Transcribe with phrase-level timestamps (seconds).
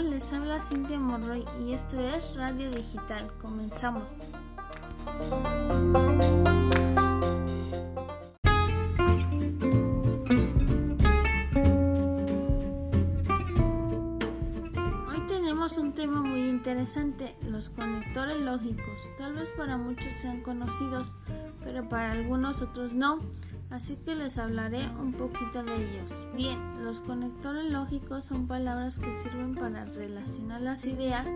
[0.00, 3.26] les habla Cintia Monroy y esto es Radio Digital.
[3.42, 4.04] Comenzamos.
[15.08, 18.84] Hoy tenemos un tema muy interesante, los conectores lógicos.
[19.18, 21.08] Tal vez para muchos sean conocidos,
[21.64, 23.20] pero para algunos otros no
[23.70, 26.10] así que les hablaré un poquito de ellos.
[26.34, 31.26] Bien, los conectores lógicos son palabras que sirven para relacionar las ideas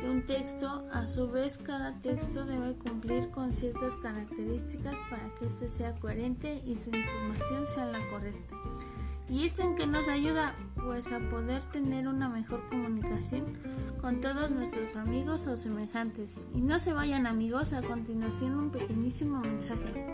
[0.00, 0.84] de un texto.
[0.92, 6.62] A su vez, cada texto debe cumplir con ciertas características para que éste sea coherente
[6.66, 8.56] y su información sea la correcta.
[9.28, 10.56] ¿Y esto en qué nos ayuda?
[10.74, 13.44] Pues a poder tener una mejor comunicación
[14.00, 16.42] con todos nuestros amigos o semejantes.
[16.52, 20.06] Y no se vayan amigos, a continuación un pequeñísimo mensaje.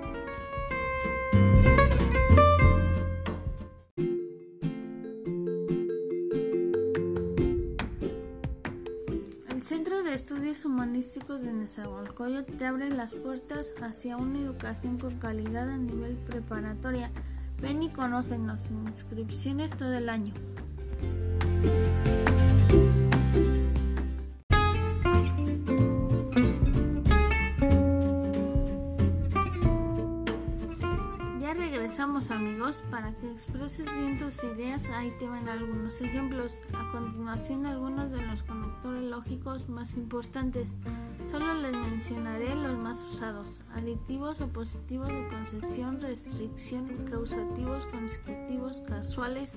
[10.28, 16.16] Estudios Humanísticos de Nezahualcóyotl te abre las puertas hacia una educación con calidad a nivel
[16.16, 17.12] preparatoria.
[17.62, 20.34] Ven y conócenos, inscripciones todo el año.
[31.86, 36.62] regresamos amigos, para que expreses bien tus ideas, ahí te ven algunos ejemplos.
[36.72, 38.65] A continuación algunos de los conectores
[39.56, 40.74] lógicos más importantes.
[41.30, 43.62] Solo les mencionaré los más usados.
[43.74, 49.54] Aditivos o positivos de concesión, restricción, causativos, consecutivos, casuales,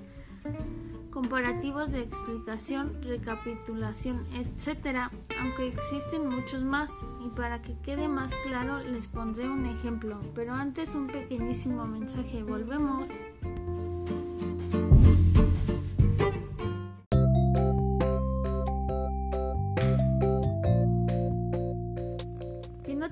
[1.12, 5.10] comparativos de explicación, recapitulación, etc.
[5.42, 6.92] Aunque existen muchos más
[7.26, 12.44] y para que quede más claro les pondré un ejemplo, pero antes un pequeñísimo mensaje.
[12.44, 13.10] Volvemos.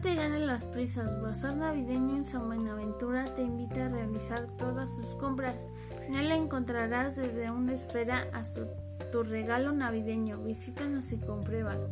[0.01, 1.21] Te ganen las prisas.
[1.21, 5.65] Bazar Navideño en San Buenaventura te invita a realizar todas sus compras.
[6.07, 8.61] En él encontrarás desde una esfera hasta
[9.11, 10.37] tu regalo navideño.
[10.39, 11.87] Visítanos y compruébalo.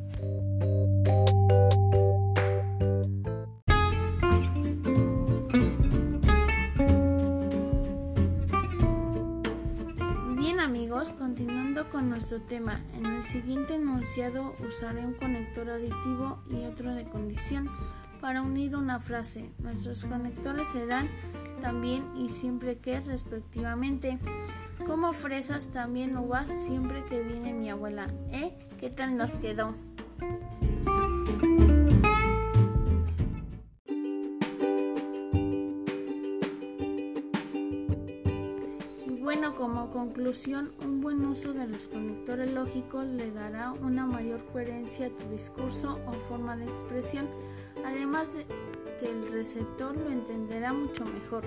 [11.95, 17.69] Con nuestro tema, en el siguiente enunciado usaré un conector aditivo y otro de condición
[18.19, 19.50] para unir una frase.
[19.59, 21.07] Nuestros conectores serán
[21.61, 24.19] también y siempre que respectivamente.
[24.85, 28.09] Como fresas también uvas siempre que viene mi abuela.
[28.34, 28.51] ¿Eh?
[28.78, 29.73] ¿Qué tal nos quedó?
[39.25, 45.07] Bueno, como conclusión, un buen uso de los conectores lógicos le dará una mayor coherencia
[45.07, 47.27] a tu discurso o forma de expresión,
[47.83, 48.45] además de
[48.99, 51.43] que el receptor lo entenderá mucho mejor.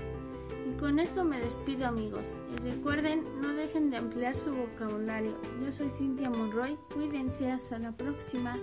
[0.69, 2.25] Y con esto me despido amigos.
[2.53, 5.39] Y recuerden, no dejen de ampliar su vocabulario.
[5.65, 6.77] Yo soy Cintia Monroy.
[6.93, 8.57] Cuídense hasta la próxima.